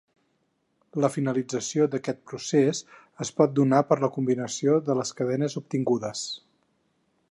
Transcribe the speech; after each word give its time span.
La 1.03 1.09
finalització 1.15 1.85
d’aquest 1.95 2.23
procés 2.31 2.81
es 3.27 3.33
pot 3.41 3.55
donar 3.61 3.85
per 3.93 4.01
combinació 4.19 4.83
de 4.89 5.01
les 5.03 5.17
cadenes 5.21 5.63
obtingudes. 5.65 6.27